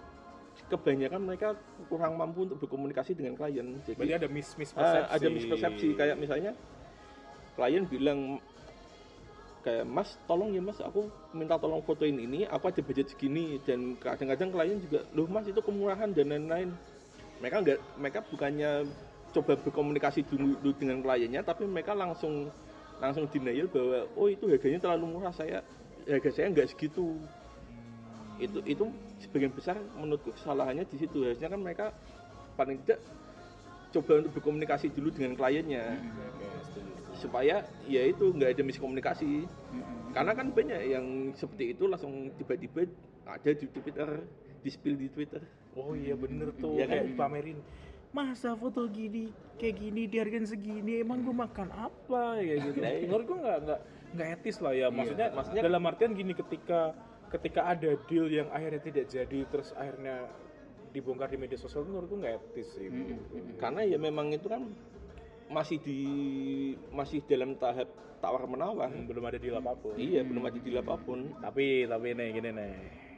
[0.67, 1.54] kebanyakan mereka
[1.88, 3.78] kurang mampu untuk berkomunikasi dengan klien.
[3.86, 5.08] Berarti jadi ada mis mispersepsi.
[5.08, 5.88] Ah, ada mispersepsi.
[5.93, 6.52] Kayak misalnya
[7.54, 8.20] klien bilang
[9.62, 13.62] kayak mas tolong ya mas aku minta tolong fotoin ini aku ada budget segini.
[13.63, 16.70] Dan kadang-kadang klien juga loh mas itu kemurahan dan lain-lain.
[17.39, 18.89] Mereka nggak mereka bukannya
[19.36, 22.50] coba berkomunikasi dulu, dulu dengan kliennya tapi mereka langsung
[22.98, 25.62] langsung denial bahwa oh itu harganya terlalu murah saya
[26.08, 27.13] harga saya nggak segitu
[28.38, 28.86] itu itu
[29.19, 31.86] sebagian besar menurutku kesalahannya di situ harusnya kan mereka
[32.54, 33.02] paling tidak
[33.89, 35.97] coba untuk berkomunikasi dulu dengan kliennya
[36.63, 36.91] setuju.
[37.17, 40.13] supaya ya itu nggak ada miskomunikasi Mm-mm.
[40.13, 42.86] karena kan banyak yang seperti itu langsung tiba-tiba
[43.26, 44.10] ada di Twitter
[44.58, 45.41] di spill di Twitter
[45.73, 47.10] Oh iya bener tuh Iya kayak kan?
[47.13, 47.58] dipamerin.
[48.10, 49.30] Masa foto gini
[49.62, 52.82] kayak gini dihargain segini emang gue makan apa ya gitu.
[52.82, 53.06] Iya.
[53.06, 53.80] Menurut gue nggak nggak
[54.17, 54.89] nggak etis lah ya.
[54.89, 60.27] Maksudnya maksudnya- dalam artian gini ketika ketika ada deal yang akhirnya tidak jadi terus akhirnya
[60.89, 62.87] dibongkar di media sosial menurut gue nggak etis sih.
[63.59, 64.63] karena ya memang itu kan
[65.47, 65.99] masih di
[66.89, 67.87] masih dalam tahap
[68.17, 69.93] tawar menawar Hmm, belum ada deal apa pun.
[69.95, 72.73] iya belum ada deal apa pun Tapi tapi nih gini nih.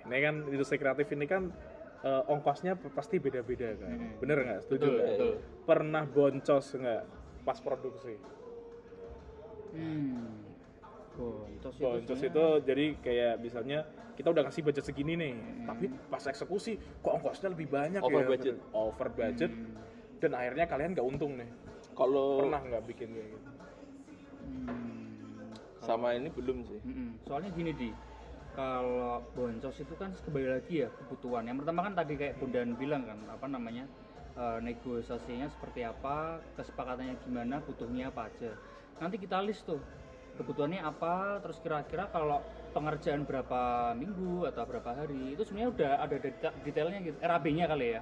[0.10, 1.54] Ini kan industri kreatif ini kan
[2.02, 4.18] eh, ongkosnya pasti beda-beda kan.
[4.20, 4.60] Bener nggak?
[4.66, 5.08] Setuju Betul, nggak?
[5.14, 5.32] betul.
[5.66, 7.04] Pernah boncos nggak
[7.46, 8.14] pas produksi?
[9.70, 10.49] Hmm.
[11.20, 13.80] Boncos itu Boncos itu jadi kayak misalnya
[14.16, 15.36] kita udah kasih budget segini nih,
[15.68, 18.28] tapi pas eksekusi kok ongkosnya lebih banyak Over ya?
[18.28, 18.56] budget.
[18.72, 19.52] Over budget.
[20.20, 21.48] Dan akhirnya kalian nggak untung nih.
[21.96, 23.50] kalau Pernah nggak bikin kayak gitu?
[24.50, 25.52] Hmm.
[25.84, 27.10] sama ini belum sih Mm-mm.
[27.28, 27.90] Soalnya gini di,
[28.56, 31.48] kalau boncos itu kan kembali lagi ya kebutuhan.
[31.48, 33.86] Yang pertama kan tadi kayak Bundan bilang kan, apa namanya
[34.36, 38.52] eh, negosiasinya seperti apa, kesepakatannya gimana, butuhnya apa aja.
[39.00, 39.80] Nanti kita list tuh
[40.40, 42.40] kebutuhannya apa, terus kira-kira kalau
[42.72, 47.88] pengerjaan berapa minggu atau berapa hari itu sebenarnya udah ada deta- detailnya gitu, RAB-nya kali
[47.94, 48.02] ya.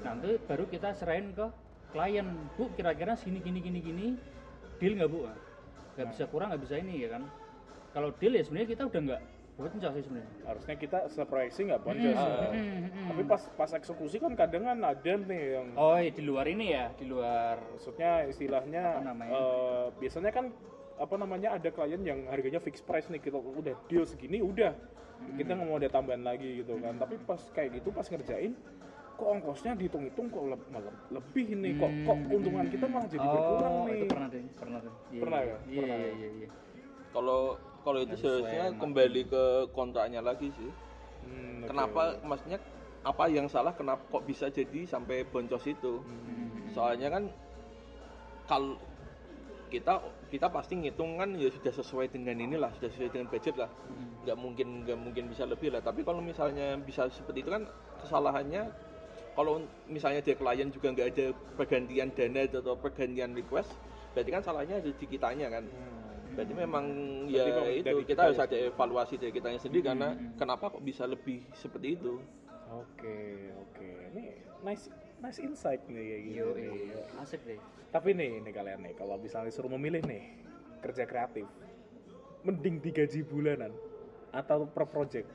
[0.00, 1.44] Nanti baru kita serahin ke
[1.92, 2.24] klien,
[2.56, 4.06] bu kira-kira sini gini gini gini,
[4.80, 5.28] deal nggak bu?
[5.94, 7.22] Nggak bisa kurang nggak bisa ini ya kan?
[7.92, 9.22] Kalau deal ya sebenarnya kita udah nggak
[9.54, 10.30] boncos sih sebenarnya.
[10.42, 12.16] Harusnya kita seproyeksi nggak boncos.
[12.18, 12.48] Hmm, ya.
[12.50, 13.06] hmm, hmm.
[13.06, 16.74] Tapi pas pas eksekusi kan kadang kan ada nih yang Oh iya, di luar ini
[16.74, 19.30] ya, di luar maksudnya istilahnya Apa namanya?
[19.30, 20.46] eh, biasanya kan
[20.94, 24.70] apa namanya ada klien yang harganya fixed price nih kita udah deal segini udah
[25.34, 28.52] kita nggak mau ada tambahan lagi gitu kan tapi pas kayak gitu pas ngerjain
[29.14, 33.74] kok ongkosnya dihitung-hitung kok le- malah lebih nih kok kok keuntungan kita malah jadi berkurang
[33.74, 34.94] oh, nih itu pernah deh, pernah deh.
[35.14, 35.46] Iya, Pernah iya.
[35.46, 35.56] ya?
[35.56, 36.12] Iya, Pernah iya, ya?
[36.14, 36.48] iya, iya.
[37.14, 37.40] kalau
[37.86, 40.70] kalau itu seharusnya kembali ke kontraknya lagi sih
[41.24, 42.60] Hmm, kenapa maksudnya
[43.00, 46.68] apa yang salah kenapa kok bisa jadi sampai boncos itu Hmm.
[46.68, 47.24] soalnya kan
[48.44, 48.76] kalau
[49.70, 53.70] kita kita pasti ngitung kan ya sudah sesuai dengan inilah sudah sesuai dengan budget lah.
[54.24, 55.80] Nggak mungkin nggak mungkin bisa lebih lah.
[55.84, 57.68] Tapi kalau misalnya bisa seperti itu kan
[58.02, 58.68] kesalahannya
[59.34, 61.26] kalau misalnya dia klien juga nggak ada
[61.58, 63.74] pergantian dana atau pergantian request
[64.14, 65.66] berarti kan salahnya ada di kitanya kan.
[65.66, 66.02] Hmm.
[66.34, 66.84] berarti memang
[67.30, 68.46] Berarti ya itu kita kita harus ya.
[68.46, 72.18] ada evaluasi dari kitanya sendiri karena kenapa kok bisa lebih seperti itu
[72.74, 73.18] oke
[73.56, 74.24] oke ini
[74.60, 76.70] nice nice insight nih kayak gitu Yo, nih.
[76.90, 77.00] iya.
[77.20, 77.60] asik deh.
[77.88, 80.26] Tapi nih, nih kalian nih, kalau misalnya disuruh memilih nih
[80.82, 81.46] kerja kreatif,
[82.42, 83.70] mending digaji bulanan
[84.30, 85.30] atau per project?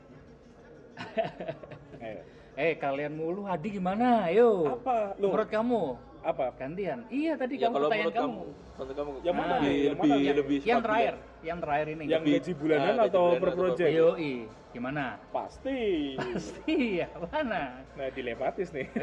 [2.60, 4.28] Eh, kalian mulu Hadi gimana?
[4.28, 4.68] Ayo.
[4.68, 5.16] Apa?
[5.16, 5.82] Loh, Menurut kamu?
[6.20, 6.52] apa?
[6.60, 7.08] Gantian.
[7.08, 8.20] Iya tadi ya kamu kalau pertanyaan kamu.
[8.20, 8.44] kamu
[8.76, 9.54] menurut kamu Yang mana?
[9.56, 11.24] lebih Yang lebih Yang terakhir, ya?
[11.44, 12.04] Yang terakhir ini.
[12.08, 13.92] Yang gaji bulanan ah, gaji atau bulanan per project?
[13.96, 14.34] Yoi,
[14.76, 15.04] gimana?
[15.32, 15.82] Pasti.
[16.20, 17.64] Pasti ya, mana?
[17.96, 18.88] Nah, dilematis nih.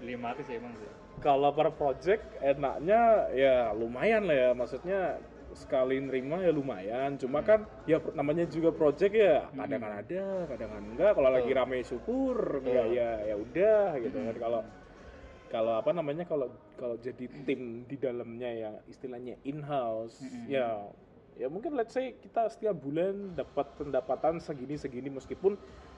[0.00, 0.90] Dilematis ya emang sih.
[1.24, 5.16] kalau per project enaknya ya lumayan lah ya, maksudnya
[5.56, 7.16] sekali nerima ya lumayan.
[7.16, 11.12] Cuma kan ya namanya juga project ya, kadang kan ada, kadang kan enggak.
[11.16, 14.36] Kalau lagi rame syukur, ya ya ya udah gitu kan.
[14.36, 14.60] Kalau
[15.48, 20.84] kalau apa namanya kalau kalau jadi tim di dalamnya yang istilahnya in house ya
[21.34, 25.56] ya mungkin let's say kita setiap bulan dapat pendapatan segini segini meskipun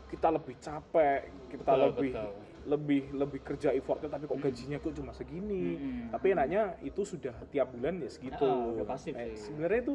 [0.09, 2.31] kita lebih capek kita Betul, lebih betul.
[2.67, 5.77] lebih lebih kerja effortnya tapi kok gajinya kok cuma segini?
[5.77, 6.11] Mm-mm.
[6.11, 8.45] tapi enaknya itu sudah tiap bulan ya segitu.
[8.45, 9.95] Udah pasti Eh, sebenarnya itu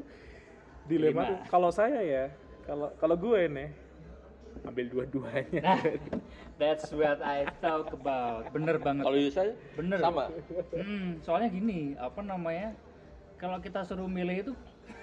[0.84, 1.44] dilema.
[1.48, 2.26] kalau saya ya
[2.64, 3.70] kalau kalau gue nih
[4.64, 5.80] ambil dua-duanya Nah,
[6.56, 8.48] that's what I talk about.
[8.50, 9.04] Bener banget.
[9.04, 10.00] kalau saya Bener.
[10.00, 10.26] sama
[10.72, 12.72] Hmm, soalnya gini, apa namanya?
[13.36, 14.54] Kalau kita suruh milih itu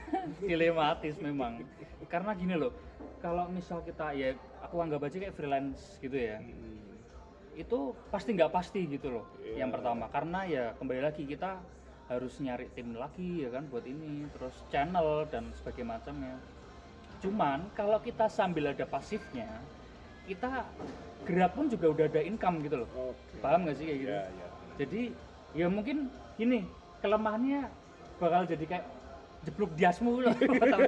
[0.49, 1.61] dilematis memang.
[2.09, 2.73] Karena gini loh,
[3.21, 6.41] kalau misal kita ya aku anggap aja kayak freelance gitu ya.
[7.55, 9.25] Itu pasti nggak pasti gitu loh.
[9.45, 11.61] Yang pertama, karena ya kembali lagi kita
[12.11, 16.35] harus nyari tim lagi ya kan buat ini, terus channel dan sebagainya macamnya.
[17.21, 19.49] Cuman kalau kita sambil ada pasifnya,
[20.25, 20.65] kita
[21.29, 22.89] gerak pun juga udah ada income gitu loh.
[22.97, 23.41] Oke.
[23.45, 24.13] Paham nggak sih kayak gitu?
[24.13, 25.03] ya ya jadi
[25.53, 26.09] ya mungkin
[26.41, 26.65] gini
[27.05, 27.69] kelemahannya
[28.17, 28.87] bakal jadi kayak
[29.45, 30.37] jeblok diasmu loh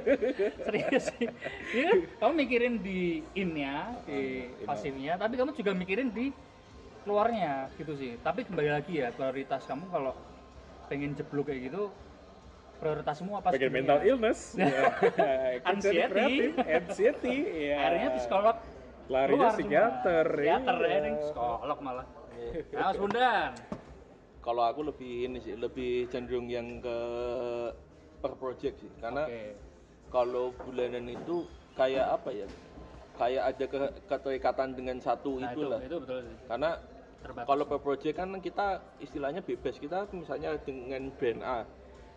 [0.65, 1.29] serius sih
[1.73, 1.89] ya,
[2.21, 6.33] kamu mikirin di innya di in pasifnya tapi kamu juga mikirin di
[7.05, 10.13] keluarnya gitu sih tapi kembali lagi ya prioritas kamu kalau
[10.89, 11.89] pengen jeblok kayak gitu
[12.83, 13.79] prioritasmu apa bagian sebenarnya?
[13.79, 14.83] mental illness ya.
[15.63, 16.35] Kan jadi Anxiety.
[16.67, 17.37] anxiety
[17.71, 18.55] ya akhirnya psikolog
[19.07, 19.57] larinya semua.
[19.57, 20.97] psikiater psikiater iya.
[20.99, 22.21] ya, psikolog malah ya
[22.75, 23.51] Nah, Mas Bundan.
[24.43, 26.97] Kalau aku lebih ini sih, lebih cenderung yang ke
[28.19, 28.91] per project sih.
[28.99, 29.55] Karena Oke.
[30.11, 31.47] kalau bulanan itu
[31.79, 32.47] kayak apa ya?
[33.15, 33.77] Kayak ada ke
[34.09, 35.79] keterikatan dengan satu Nah, itu, itulah.
[35.79, 36.35] itu betul sih.
[36.51, 36.71] Karena
[37.23, 37.47] Terbatas.
[37.47, 38.67] kalau per project kan kita
[38.99, 39.79] istilahnya bebas.
[39.79, 41.57] Kita misalnya dengan brand A,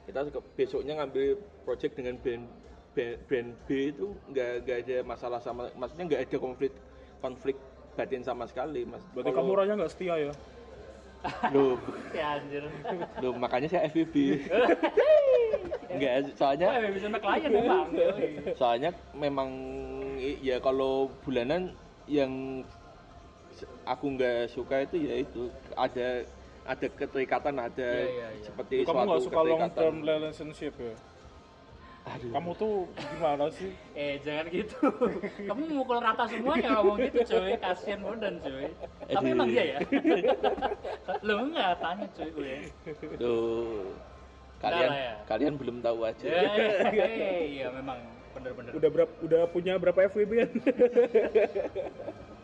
[0.07, 0.21] kita
[0.55, 2.47] besoknya ngambil project dengan brand
[2.95, 6.73] brand, brand B itu nggak nggak ada masalah sama, maksudnya nggak ada konflik
[7.19, 7.57] konflik
[7.93, 9.03] batin sama sekali, mas.
[9.11, 10.33] Berarti Kalau- kamu orangnya nggak setia ya?
[11.51, 11.75] Loh,
[12.15, 12.63] Ya anjir.
[13.19, 14.47] loh, makanya saya FVB.
[15.91, 17.87] Enggak, soalnya Wah, bisa sama klien memang.
[17.91, 18.29] yoi.
[18.55, 19.49] soalnya memang
[20.39, 21.75] ya kalau bulanan
[22.07, 22.63] yang
[23.83, 26.23] aku nggak suka itu ya itu ada
[26.67, 28.43] ada keterikatan ada Iya, iya, iya.
[28.43, 29.79] seperti Kamu suatu nggak suka long keterikatan.
[29.79, 30.95] term relationship ya?
[32.07, 32.31] Aduh.
[32.31, 33.71] Kamu tuh gimana sih?
[33.93, 34.79] Eh jangan gitu.
[35.43, 37.59] Kamu mukul rata semuanya ngomong gitu cuy.
[37.59, 38.71] Kasian Bondan cuy.
[39.03, 39.35] Tapi Aduh.
[39.35, 39.79] emang dia ya.
[41.23, 42.55] Lo enggak tanya cuy gue.
[43.19, 43.91] Tuh.
[44.57, 45.15] Kalian lah ya.
[45.27, 46.25] kalian belum tahu aja.
[46.25, 47.99] Eh, iya memang
[48.33, 48.71] bener-bener.
[48.73, 50.51] Udah berapa udah punya berapa FWB an?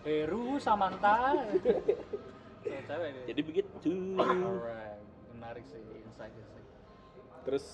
[0.02, 1.38] Heru Samantha.
[2.62, 3.90] Jadi begitu.
[4.18, 5.02] Alright,
[5.34, 6.66] menarik sih insight insight.
[7.42, 7.66] Terus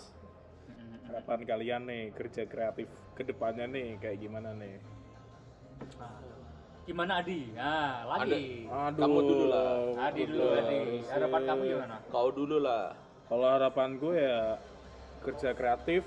[1.09, 4.77] harapan kalian nih kerja kreatif ke depannya nih kayak gimana nih?
[5.96, 6.20] Nah,
[6.85, 7.53] gimana Adi?
[7.53, 8.68] Nah, lagi.
[8.68, 9.01] Aduh.
[9.01, 9.68] Kamu dulu lah.
[10.09, 10.79] Adi dulu Adi.
[11.09, 11.96] Harapan kamu gimana?
[12.09, 12.96] Kau dulu lah.
[13.29, 14.57] Kalau harapan gue ya
[15.20, 16.05] kerja kreatif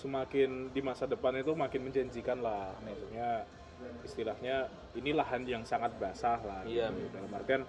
[0.00, 2.72] semakin di masa depan itu makin menjanjikan lah.
[2.80, 3.44] Maksudnya
[4.02, 6.62] istilahnya ini lahan yang sangat basah lah.
[6.64, 6.90] Iya.
[6.90, 7.14] gitu.
[7.14, 7.62] Dalam artian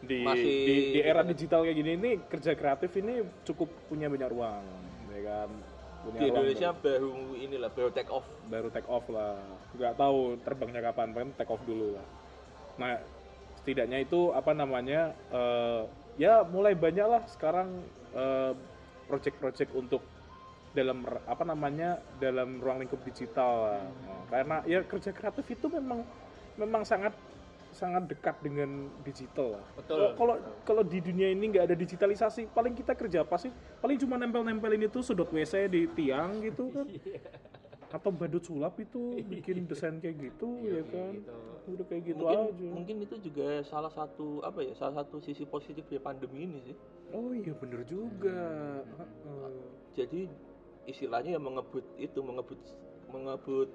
[0.00, 4.28] di, Masih- di di era digital kayak gini ini kerja kreatif ini cukup punya banyak
[4.28, 4.64] ruang,
[5.10, 5.50] ya kan?
[6.04, 8.26] Punya Di ruang Indonesia baru inilah baru take off.
[8.44, 9.40] baru take off lah
[9.72, 12.06] nggak tahu terbangnya kapan kan take off dulu lah
[12.76, 13.00] nah
[13.56, 15.82] setidaknya itu apa namanya eh,
[16.20, 17.80] ya mulai banyak lah sekarang
[18.12, 18.52] eh,
[19.08, 20.04] project-project untuk
[20.74, 23.82] dalam apa namanya dalam ruang lingkup digital lah.
[23.86, 26.02] Nah, karena ya kerja kreatif itu memang
[26.58, 27.14] memang sangat
[27.70, 29.66] sangat dekat dengan digital lah.
[29.78, 30.14] Betul.
[30.18, 30.34] Kalau
[30.66, 33.50] kalau di dunia ini nggak ada digitalisasi, paling kita kerja apa sih?
[33.82, 36.86] Paling cuma nempel-nempelin itu sudut WC di tiang gitu kan.
[37.94, 41.14] Atau badut sulap itu bikin desain kayak gitu ya kan.
[41.70, 42.68] Udah kayak gitu mungkin aja.
[42.70, 46.76] mungkin itu juga salah satu apa ya salah satu sisi positif dari pandemi ini sih
[47.14, 48.42] Oh iya bener juga.
[48.82, 49.50] Heeh.
[49.94, 50.26] jadi
[50.84, 52.60] istilahnya yang mengebut itu mengebut
[53.08, 53.70] mengebut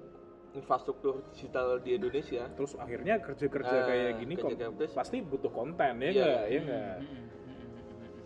[0.50, 4.88] infrastruktur digital di Indonesia Terus akhirnya kerja-kerja Ah, kayak gini kok kerja kreatif.
[4.92, 6.12] pasti butuh konten ya Iya.
[6.12, 6.44] nggak?
[6.44, 6.96] Ya nggak?
[7.00, 7.24] Mm-mm.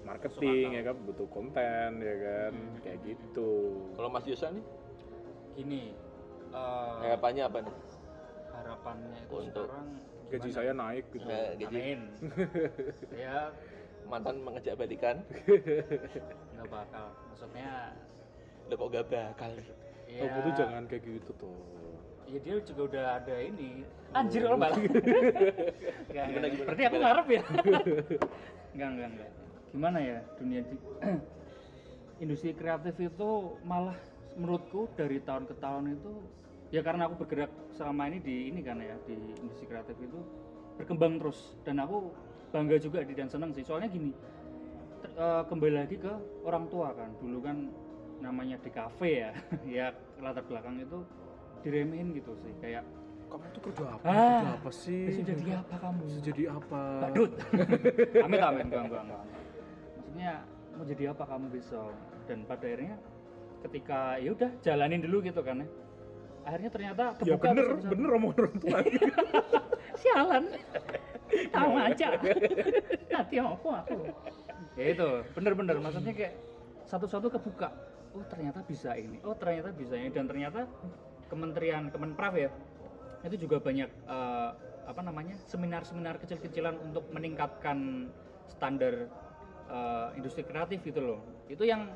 [0.05, 3.51] Marketing ya kan butuh konten ya kan kayak gitu.
[3.93, 4.65] kalau Mas Yosa nih
[5.55, 5.83] Gini,
[6.51, 7.75] eh, harapannya apa nih
[8.53, 9.89] harapannya itu Untuk sekarang
[10.25, 11.25] Gaji saya naik gitu.
[11.25, 12.01] Nah, gaji Amin.
[13.23, 13.53] ya
[14.05, 15.23] mantan mengejak balikan
[16.51, 17.07] nggak bakal.
[17.31, 17.93] Maksudnya
[18.65, 19.51] udah kok gak bakal
[20.09, 21.57] ya, Kamu tuh jangan kayak gitu tuh.
[22.25, 23.85] ya dia juga udah ada ini.
[24.15, 24.89] Anjir kalau balik.
[26.09, 27.43] Gimana, gimana, Berarti aku ngarep ya.
[28.75, 29.31] enggak, enggak, enggak.
[29.75, 30.77] Gimana ya dunia di
[32.25, 33.31] industri kreatif itu
[33.63, 33.99] malah
[34.35, 36.13] menurutku dari tahun ke tahun itu
[36.71, 40.19] ya karena aku bergerak selama ini di ini kan ya di industri kreatif itu
[40.75, 42.11] berkembang terus dan aku
[42.51, 44.11] bangga juga di dan senang sih soalnya gini
[45.03, 46.11] ter- eh, kembali lagi ke
[46.43, 47.71] orang tua kan dulu kan
[48.25, 49.31] namanya di kafe ya
[49.77, 49.87] ya
[50.19, 51.05] latar belakang itu
[51.61, 52.85] diremehin gitu sih kayak
[53.25, 54.05] Kamu tuh kerja apa?
[54.07, 55.01] Ah, kerja apa sih?
[55.11, 56.01] besok jadi apa kamu?
[56.07, 56.83] Bisa jadi apa?
[57.03, 57.33] badut.
[58.31, 59.23] Amit amit enggak enggak enggak
[59.99, 60.33] maksudnya
[60.71, 61.93] mau jadi apa kamu besok
[62.25, 62.95] dan pada akhirnya
[63.67, 65.69] ketika ya udah jalanin dulu gitu kan ya.
[66.45, 67.91] Akhirnya ternyata Ya kebuka bener, tuh satu-satu.
[67.91, 68.79] bener omongan orang tua.
[70.01, 70.45] sialan.
[71.51, 72.09] Tahu aja.
[73.11, 73.99] Nanti apa aku?
[74.79, 75.75] Ya itu bener-bener.
[75.81, 76.33] Maksudnya kayak
[76.87, 77.69] satu-satu kebuka
[78.15, 79.19] oh ternyata bisa ini.
[79.27, 80.11] Oh ternyata bisa ini.
[80.15, 80.67] Dan ternyata
[81.29, 82.51] kementerian kemenprov ya
[83.25, 84.51] itu juga banyak eh,
[84.85, 88.09] apa namanya seminar-seminar kecil-kecilan untuk meningkatkan
[88.49, 89.11] standar
[89.69, 91.21] eh, industri kreatif gitu loh.
[91.51, 91.91] Itu yang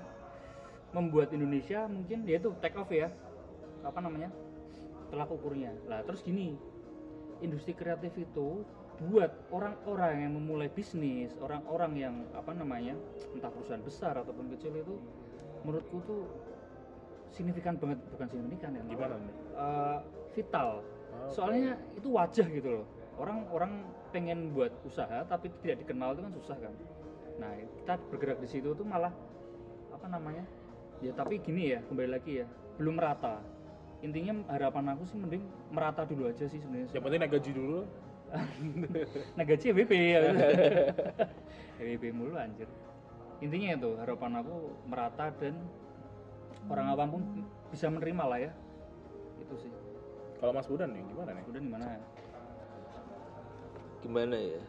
[0.93, 3.13] membuat Indonesia mungkin dia itu take off ya
[3.85, 4.33] apa namanya
[5.13, 6.57] telak ukurnya lah terus gini
[7.45, 8.65] industri kreatif itu
[8.99, 12.99] buat orang-orang yang memulai bisnis, orang-orang yang apa namanya,
[13.31, 14.99] entah perusahaan besar ataupun kecil itu,
[15.65, 16.23] menurutku tuh
[17.31, 19.35] signifikan banget, bukan signifikan ya, Gimana nih?
[19.57, 19.99] eh,
[20.35, 20.69] vital.
[20.81, 22.87] Oh, Soalnya itu wajah gitu loh.
[23.19, 23.83] Orang-orang
[24.15, 26.75] pengen buat usaha tapi tidak dikenal itu kan susah kan.
[27.37, 27.51] Nah
[27.83, 29.13] kita bergerak di situ tuh malah
[29.93, 30.47] apa namanya?
[31.03, 32.47] Ya tapi gini ya kembali lagi ya
[32.79, 33.43] belum merata.
[34.01, 35.43] Intinya harapan aku sih mending
[35.75, 36.95] merata dulu aja sih sebenarnya.
[36.95, 37.81] Yang penting naik gaji dulu.
[39.41, 40.21] nah gaji EBB ya
[41.81, 42.69] EBB mulu anjir
[43.39, 44.57] intinya itu harapan aku
[44.91, 45.55] merata dan
[46.67, 47.23] orang awam pun
[47.71, 48.53] bisa menerima lah ya.
[49.39, 49.73] Itu sih.
[50.39, 51.45] Kalau Mas Budan nih gimana nih?
[51.51, 51.85] udah gimana?
[54.03, 54.63] Gimana ya?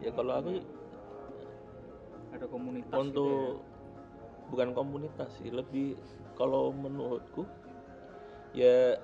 [0.00, 0.50] Ya kalau aku
[2.30, 3.54] ada komunitas gitu untuk
[4.54, 5.98] bukan komunitas sih lebih
[6.38, 7.44] kalau menurutku
[8.54, 8.96] ya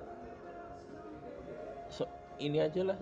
[1.91, 2.09] so-
[2.39, 2.97] ini aja lah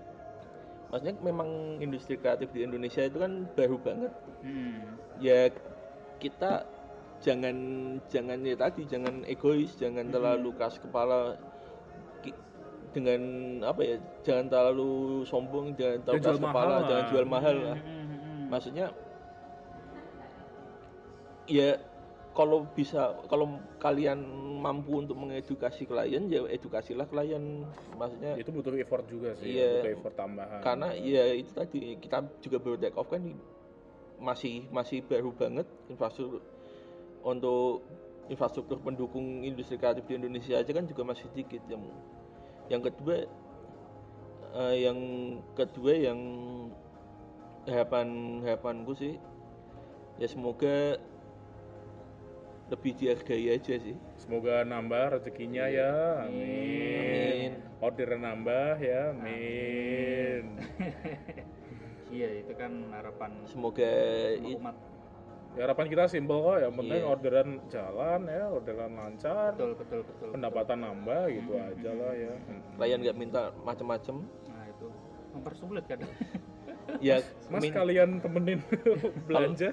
[0.96, 4.48] maksudnya memang industri kreatif di Indonesia itu kan baru banget ya.
[4.48, 4.80] Hmm.
[5.20, 5.40] ya
[6.24, 6.64] kita
[7.20, 7.56] jangan
[8.08, 11.36] jangan ya tadi jangan egois jangan terlalu keras kepala
[12.96, 13.22] dengan
[13.60, 17.92] apa ya jangan terlalu sombong jangan terlalu keras kepala mahal jangan jual mahal lah Hmm,
[17.92, 18.44] hmm, hmm.
[18.48, 18.86] maksudnya
[21.52, 21.76] ya
[22.36, 24.20] kalau bisa kalau kalian
[24.60, 27.64] mampu untuk mengedukasi klien ya edukasilah klien
[27.96, 29.80] maksudnya Itu butuh effort juga sih, Iya.
[29.80, 30.60] butuh effort tambahan.
[30.60, 33.24] karena ya itu tadi kita juga baru take off kan
[34.20, 36.44] masih masih baru banget infrastruktur
[37.24, 37.84] untuk
[38.28, 41.84] infrastruktur pendukung industri kreatif di Indonesia aja kan juga masih sedikit yang
[42.68, 43.28] yang kedua
[44.56, 45.00] eh, yang
[45.54, 46.20] kedua yang
[47.66, 49.16] harapan harapanku sih
[50.18, 50.98] ya semoga
[52.66, 56.26] lebih dihargai aja sih Semoga nambah rezekinya ya.
[56.26, 56.42] Amin.
[56.98, 57.52] Amin.
[57.78, 59.14] Order nambah ya.
[59.14, 60.44] Amin.
[62.16, 63.92] iya itu kan harapan semoga
[64.40, 64.76] umat
[65.56, 67.08] Ya, harapan kita simpel kok, yang penting Iya.
[67.08, 72.34] orderan jalan ya, orderan lancar, betul betul betul pendapatan nambah gitu aja lah ya.
[72.76, 74.16] klien nggak minta macam-macam
[74.52, 74.88] nah itu
[75.32, 76.12] mempersulit kadang
[77.02, 77.18] ya
[77.50, 78.60] Mas min- kalian temenin
[79.30, 79.70] belanja.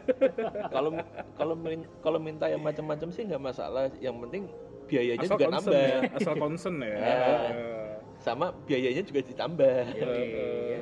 [0.69, 0.91] kalau
[1.35, 4.49] kalau min- kalau minta yang macam-macam sih nggak masalah yang penting
[4.89, 6.97] biayanya asal juga concern nambah ya, asal concern ya.
[7.03, 7.17] Ya.
[7.53, 10.81] Eh, sama biayanya juga ditambah eh, iya.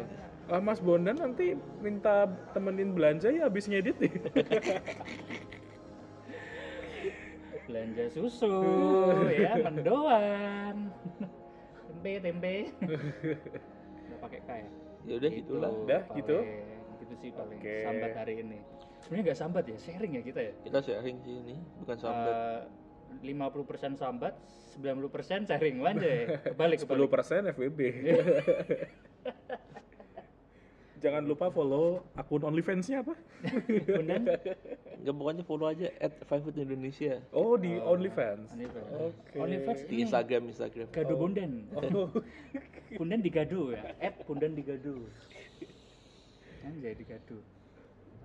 [0.51, 4.13] ah, Mas Bondan nanti minta temenin belanja ya habis ngedit nih.
[7.71, 8.51] belanja susu
[9.31, 10.91] ya mendoan
[11.87, 14.69] tempe tempe udah pakai kaya
[15.05, 16.37] ya udah gitulah Udah, gitu?
[17.01, 17.77] gitu sih paling Oke.
[17.83, 18.59] sambat hari ini
[19.01, 23.27] sebenarnya nggak sambat ya sharing ya kita ya kita sharing sih ini bukan sambat Eh,
[23.35, 24.35] 50% sambat
[24.79, 27.81] 90% sharing wanjay kebalik 10% kebalik FWB.
[31.01, 33.17] Jangan lupa follow akun OnlyFans-nya apa?
[33.89, 34.29] kemudian
[35.01, 37.25] nggak pokoknya follow aja at Five Food Indonesia.
[37.33, 38.53] Oh, di OnlyFans.
[38.53, 38.89] OnlyFans.
[39.01, 39.37] Oke.
[39.41, 40.87] OnlyFans di Instagram Instagram.
[40.93, 42.13] Gado bundan Oh,
[43.01, 45.09] bundan digado ya app bundan digado
[46.61, 47.41] anjay digado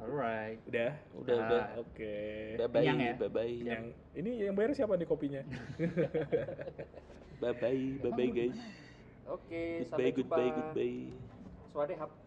[0.04, 0.60] alright.
[0.68, 0.92] Udah.
[1.16, 1.48] udah Ah.
[1.48, 2.14] udah Oke.
[2.60, 3.14] bye bye Kenyang ya?
[3.16, 3.84] bye bye Yang
[4.20, 5.42] ini yang bayar siapa nih kopinya?
[7.40, 8.60] bye bye bye bye guys.
[9.32, 12.25] Oke goodbye goodbye goodbye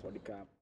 [0.00, 0.50] สวัสดีครับ